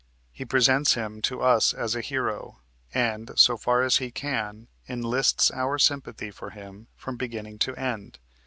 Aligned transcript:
He 0.31 0.45
presents 0.45 0.95
him 0.95 1.21
to 1.21 1.43
us 1.43 1.75
as 1.75 1.93
a 1.95 2.01
hero, 2.01 2.57
and, 2.91 3.29
so 3.37 3.55
far 3.55 3.83
as 3.83 3.97
he 3.97 4.09
can, 4.09 4.67
enlists 4.89 5.51
our 5.51 5.77
sympathy 5.77 6.31
for 6.31 6.49
him 6.49 6.87
from 6.95 7.17
beginning 7.17 7.59
to 7.59 7.75
end. 7.75 8.17